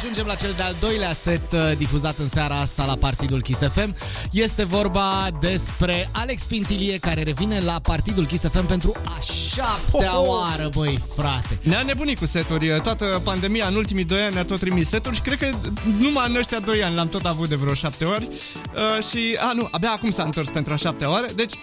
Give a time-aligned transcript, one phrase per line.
[0.00, 3.96] ajungem la cel de-al doilea set uh, difuzat în seara asta la Partidul Kiss FM.
[4.32, 10.26] Este vorba despre Alex Pintilie care revine la Partidul Kiss FM pentru a șaptea Oh,
[10.26, 10.28] oh.
[10.28, 11.58] oară, băi, frate.
[11.62, 12.80] Ne-a nebunit cu seturi.
[12.82, 15.50] Toată pandemia în ultimii doi ani ne-a tot trimis seturi și cred că
[15.98, 18.28] numai în ăștia doi ani l-am tot avut de vreo șapte ori.
[18.28, 21.26] Uh, și, a, nu, abia acum s-a întors pentru a șaptea oară.
[21.34, 21.54] Deci,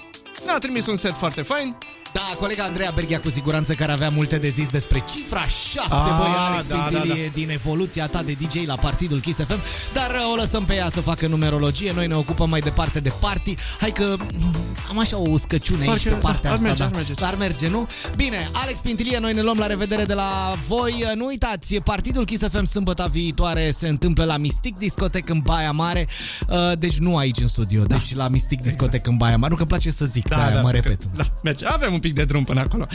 [0.45, 1.77] ne-a trimis un set foarte fain.
[2.13, 6.15] Da, colega Andreea Berghia cu siguranță care avea multe de zis despre cifra 7, Ah,
[6.17, 7.31] băi, Alex da, Pintilie da, da.
[7.33, 9.59] din evoluția ta de DJ la Partidul Kiss FM,
[9.93, 13.11] dar uh, o lăsăm pe ea să facă numerologie, noi ne ocupăm mai departe de
[13.19, 13.53] party.
[13.79, 14.55] Hai că mm,
[14.89, 16.85] am așa o uscăciune aici Parcă- pe partea ar asta, merge, da.
[16.87, 17.13] ar merge.
[17.25, 17.87] Ar merge, nu?
[18.15, 21.03] Bine, Alex Pintilie, noi ne luăm la revedere de la voi.
[21.15, 26.07] Nu uitați, Partidul Kiss FM sâmbătă viitoare se întâmplă la Mystic Discotec în Baia Mare.
[26.49, 29.49] Uh, Deci nu aici în studio, deci la Mystic Discotec în Baia Mare.
[29.49, 31.03] Nu că îmi place să zic, da, da, mă repet.
[31.15, 31.65] Da, merge.
[31.65, 32.85] Avem un pic de drum până acolo.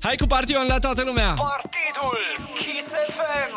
[0.00, 1.32] Hai cu partion la toată lumea!
[1.32, 2.18] Partidul
[2.54, 3.54] Kiss FM.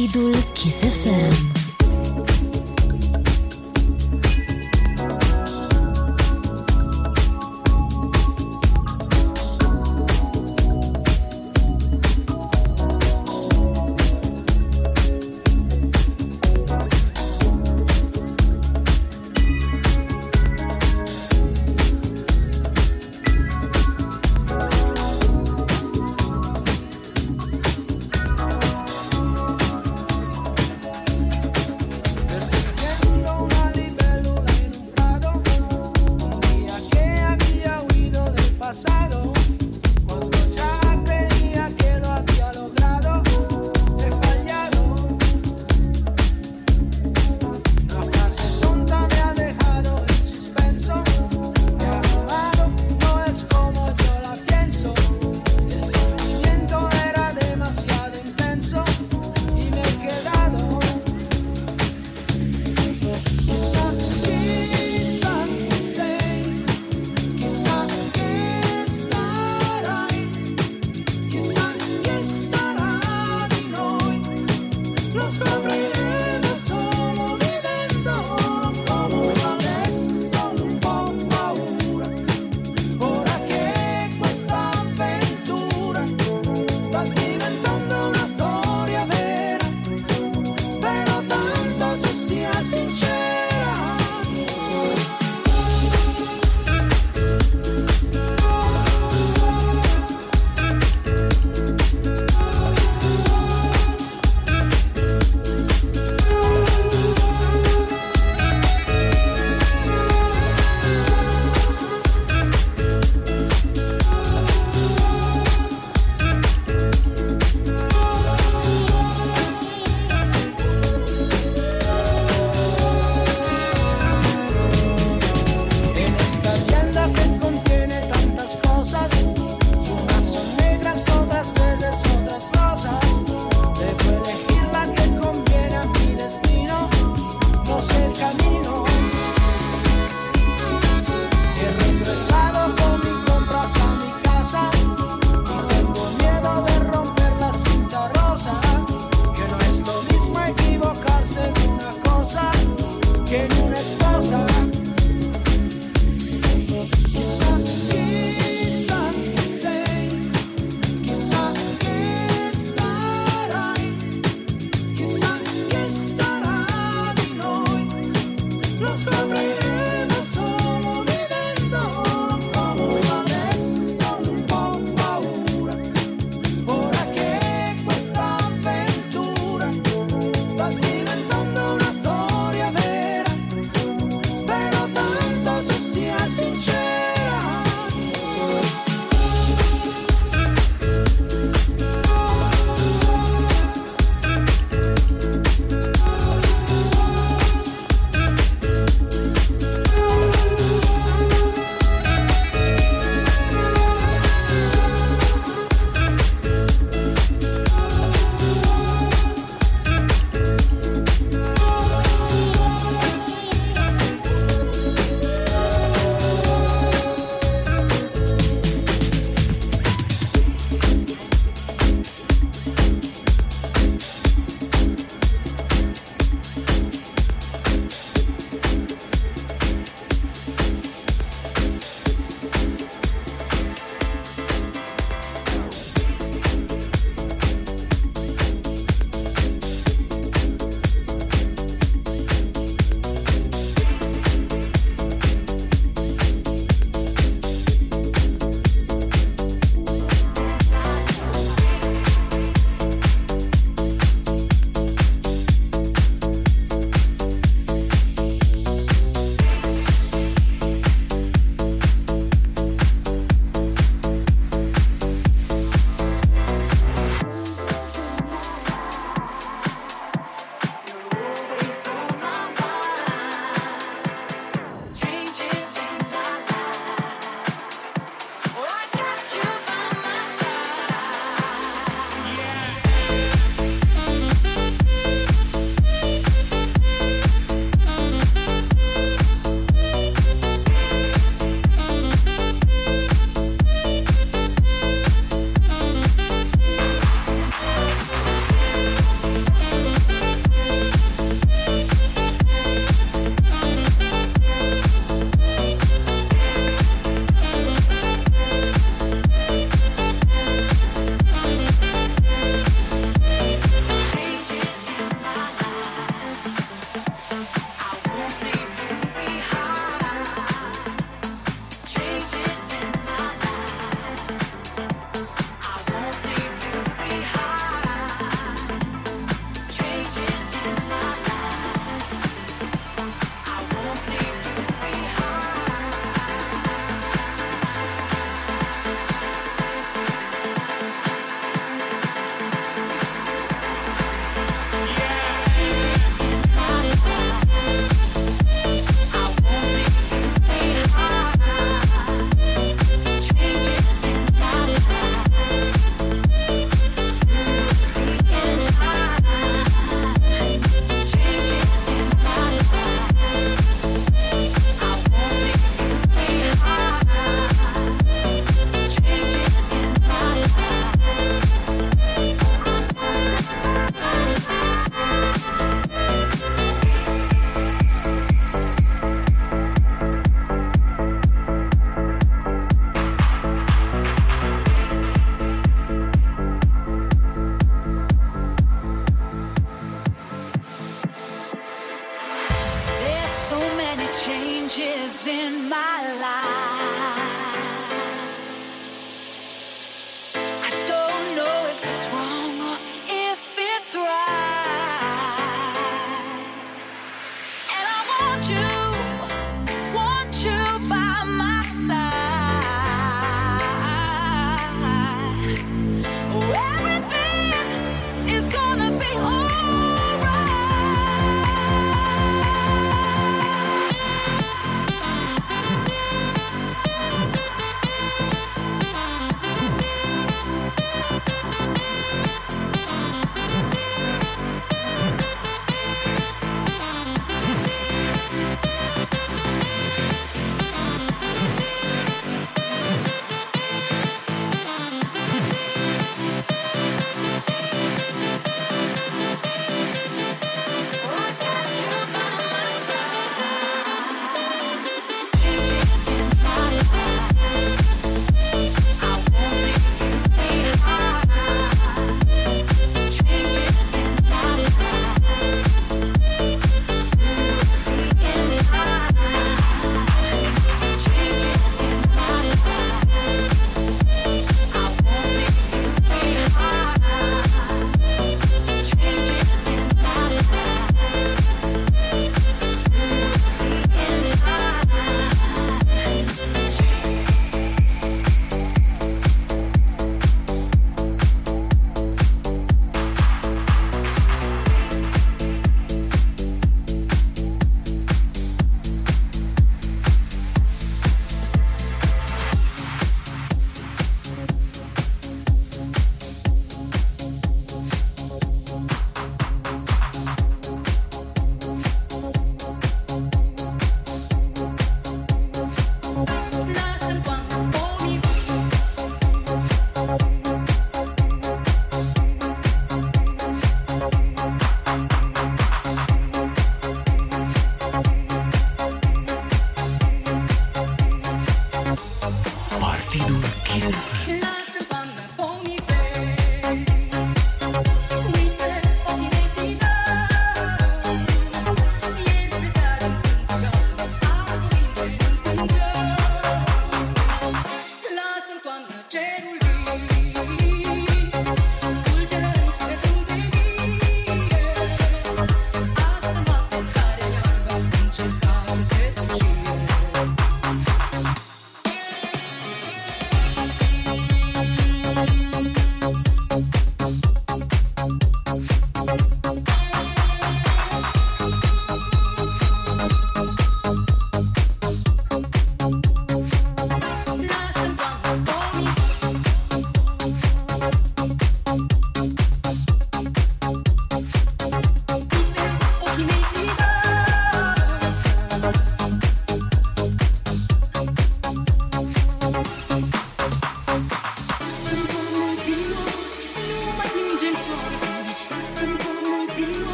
[0.00, 1.49] Partidul Kiss FM.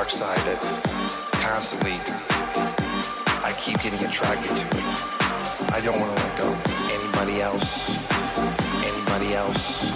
[0.00, 0.58] Dark side that
[1.44, 1.92] constantly
[3.44, 4.66] I keep getting attracted to.
[5.76, 6.48] I don't want to let go.
[6.88, 7.98] Anybody else?
[8.82, 9.92] Anybody else?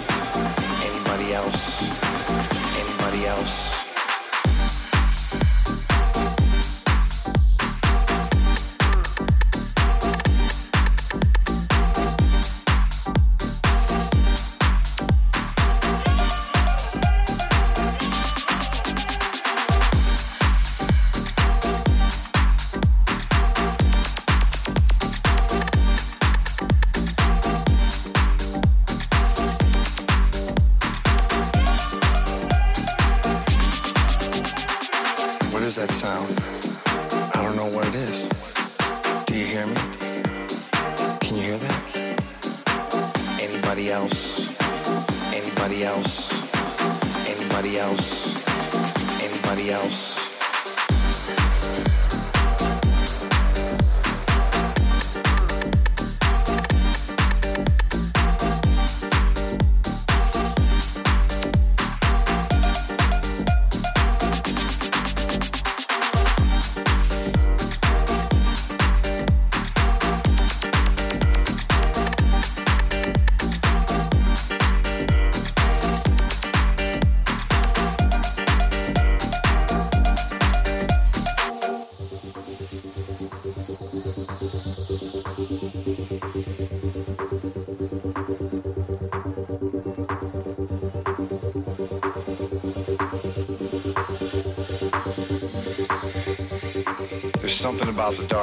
[0.85, 1.89] Anybody else?
[2.77, 3.84] Anybody else?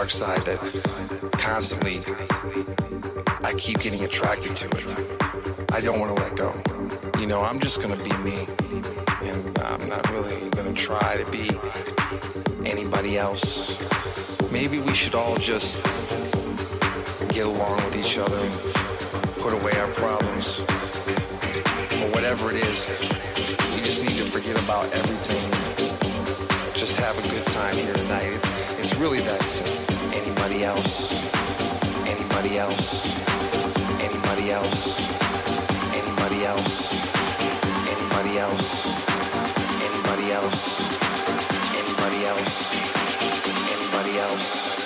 [0.03, 0.59] Dark side that
[1.39, 2.01] constantly
[3.45, 5.73] I keep getting attracted to it.
[5.73, 6.61] I don't want to let go.
[7.21, 8.49] You know, I'm just going to be me.
[9.23, 11.49] And I'm not really going to try to be
[12.69, 13.79] anybody else.
[14.51, 15.77] Maybe we should all just
[17.29, 18.53] get along with each other and
[19.39, 20.59] put away our problems.
[22.03, 22.91] Or whatever it is,
[23.73, 25.63] we just need to forget about everything
[26.75, 28.25] just have a good time here tonight.
[28.25, 31.15] It's, it's really that simple anybody else,
[32.09, 33.07] anybody else,
[34.03, 35.01] anybody else,
[35.95, 36.95] anybody else,
[37.93, 38.87] anybody else,
[39.87, 40.99] anybody else,
[41.79, 42.77] anybody else,
[43.73, 44.82] anybody else.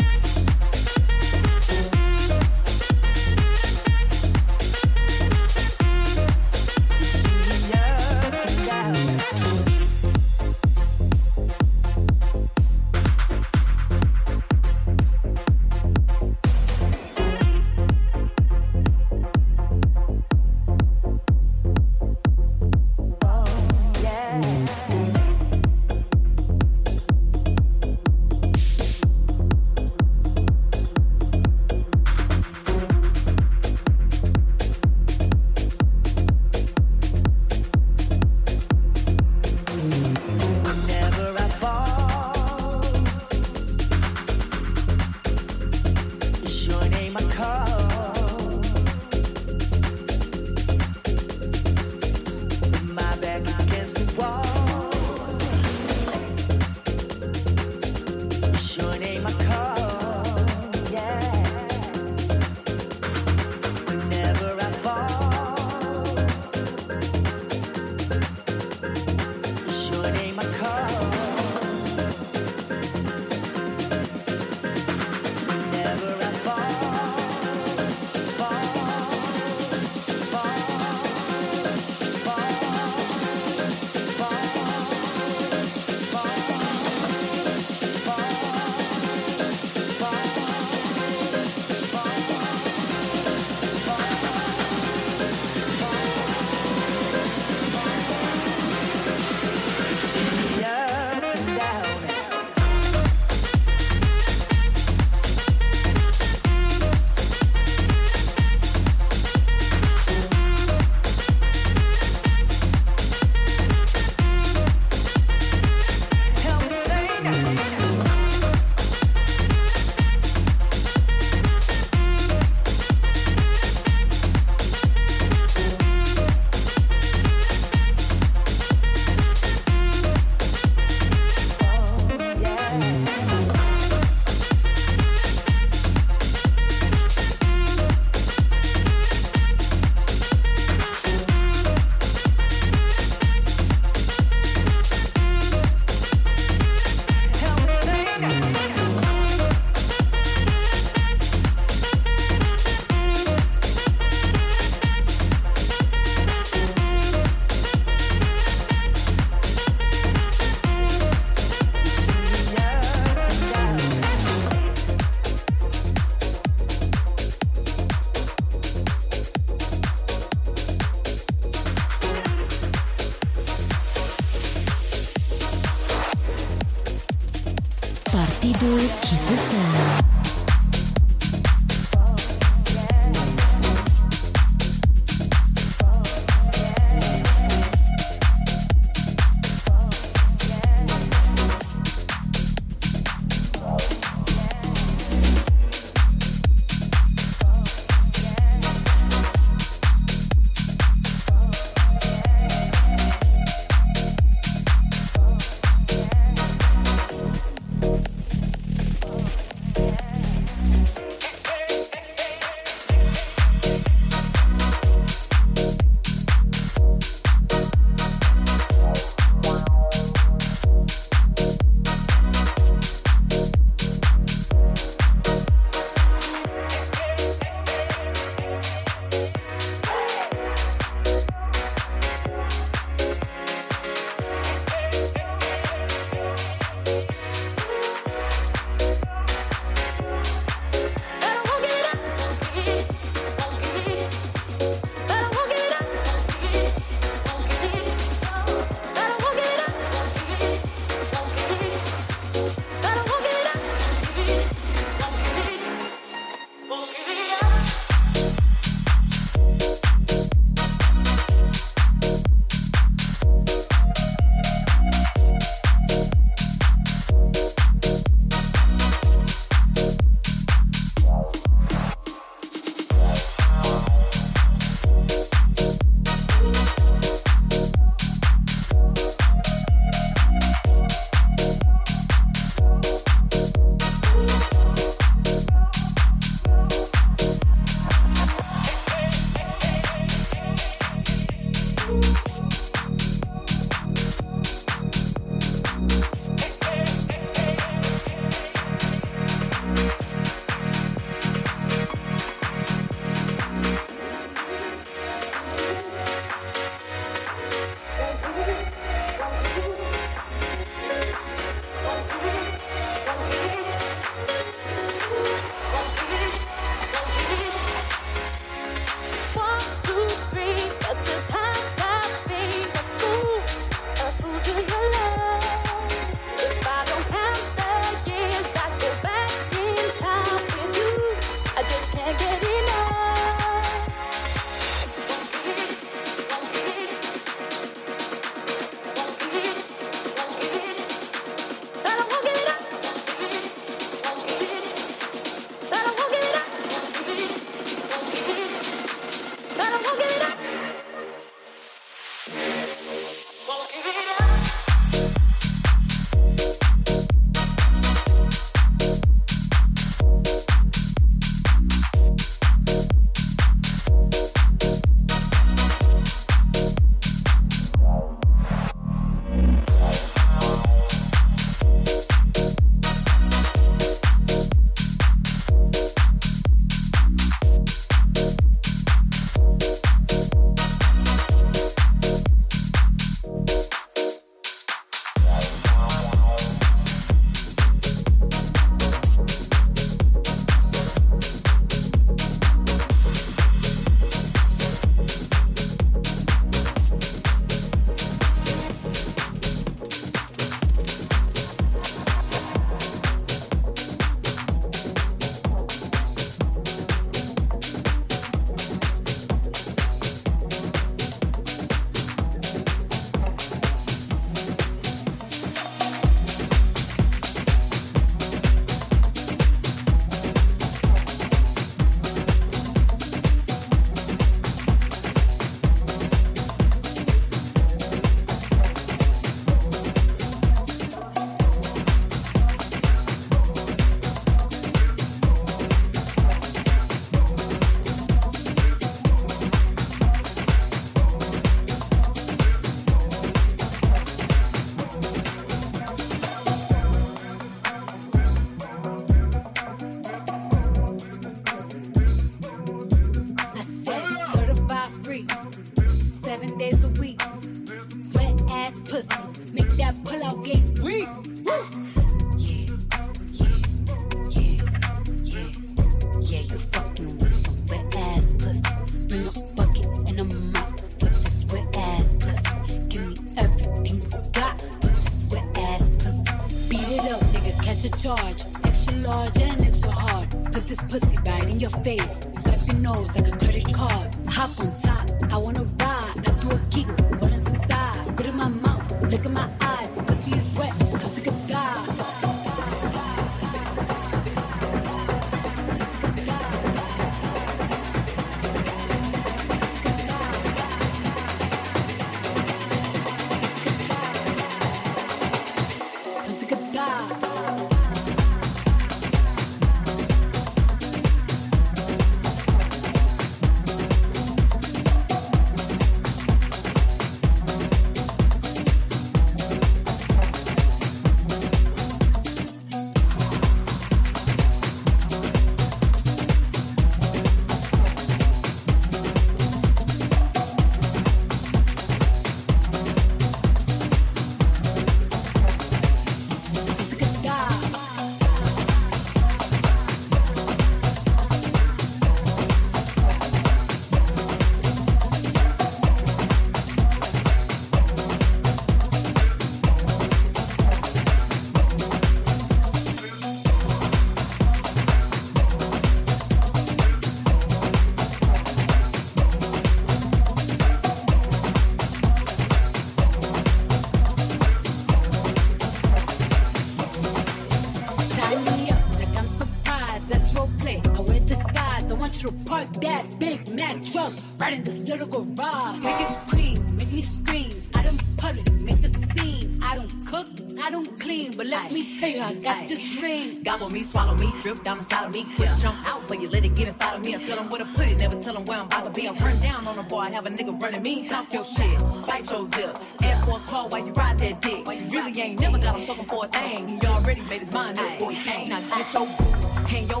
[583.51, 585.25] Gobble me, swallow me, drip down inside of me.
[585.35, 587.15] Quick jump out, but you let it get inside of me.
[587.15, 589.09] I tell them where to put it, never tell them where I'm about to be.
[589.09, 591.05] I run down on a boy, I have a nigga running me.
[591.05, 592.79] Talk your shit, bite your lip.
[593.03, 594.65] Ask for a call while you ride that dick.
[594.65, 596.79] You really ain't never got him talking for a thing.
[596.79, 598.47] He already made his mind up before he came.
[598.47, 600.00] Now get your boots, hang your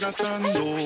[0.00, 0.79] gastando.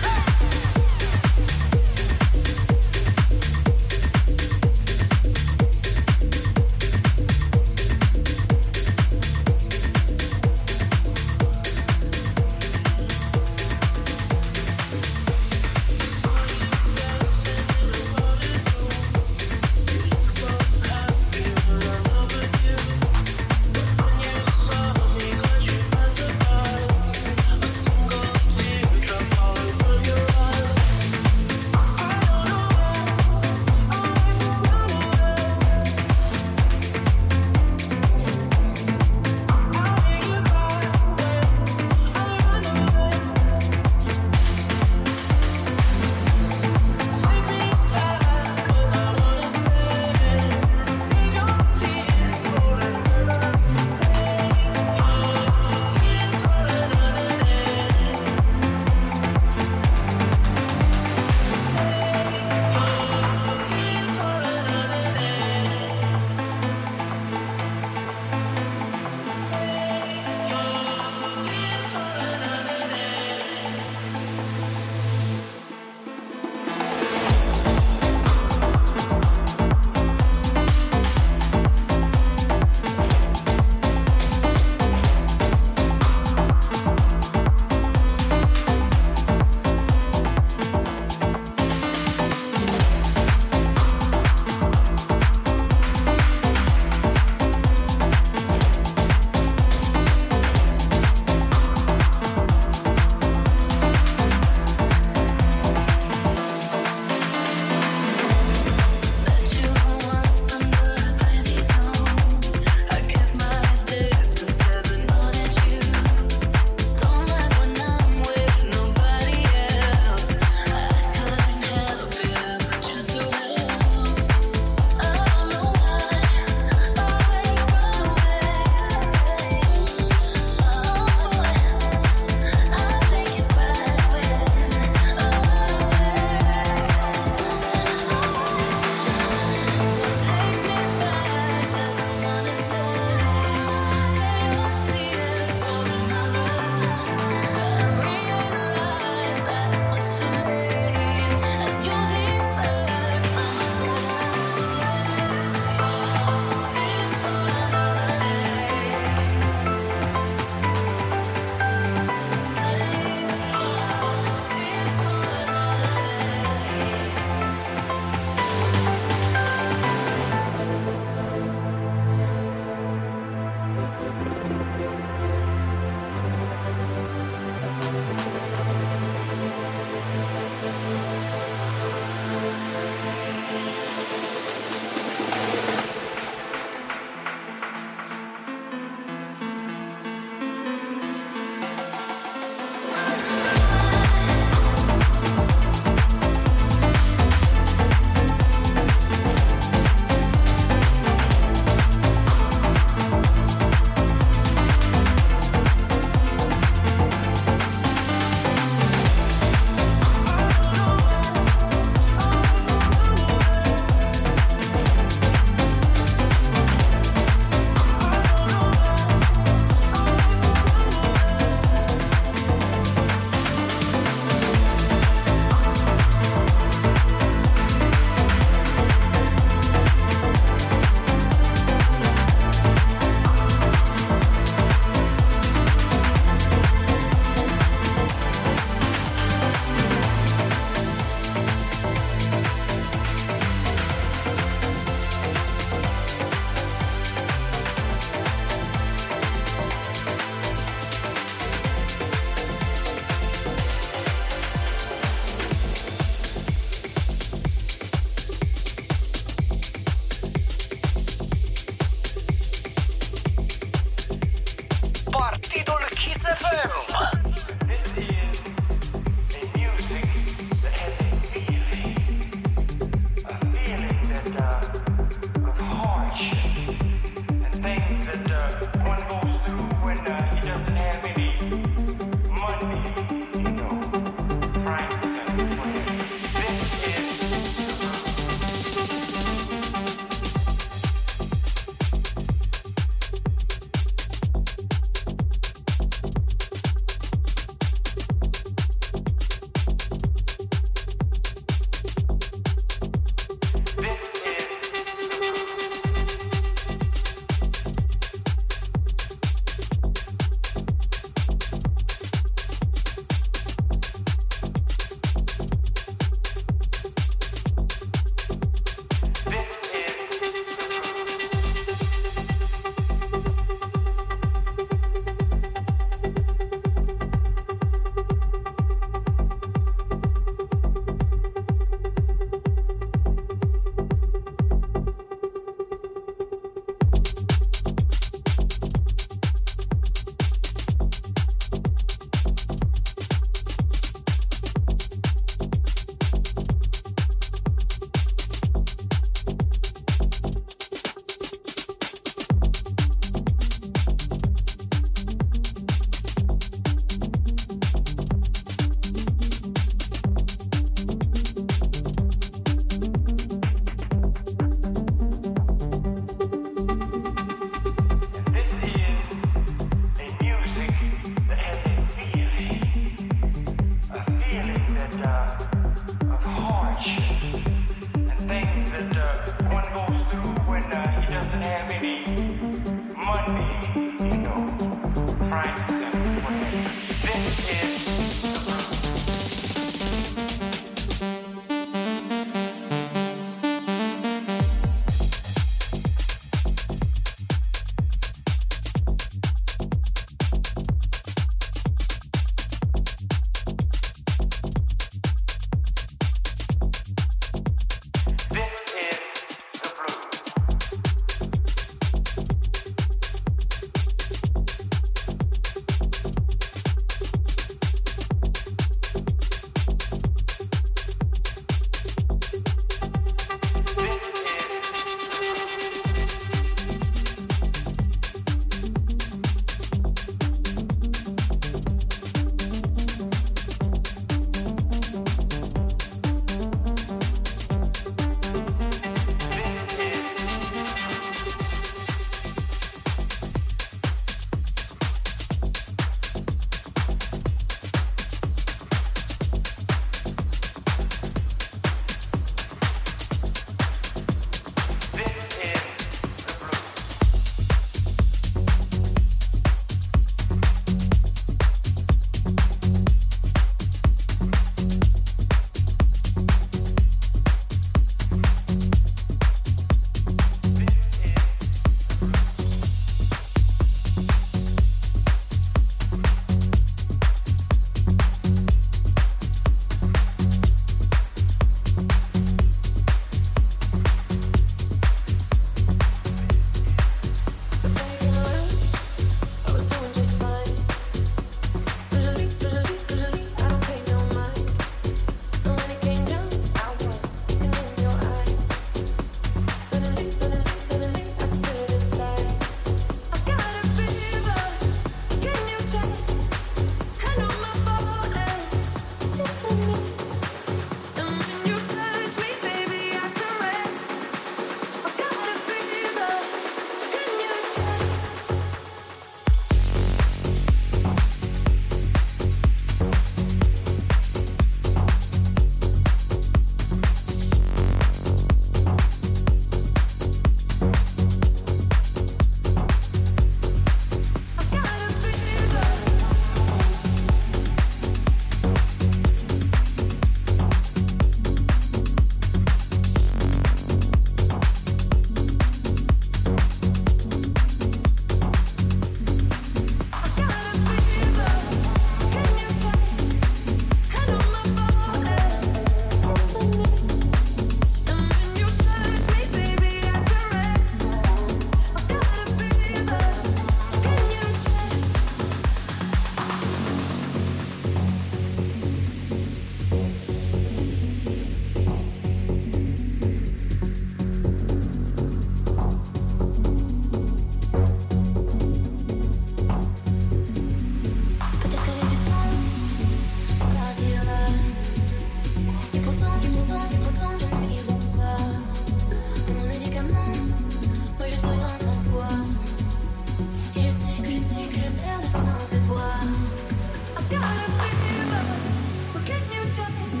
[599.51, 600.00] Just